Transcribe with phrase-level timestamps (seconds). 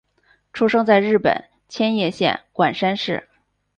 [0.51, 3.29] 出生在日本千叶县馆山市。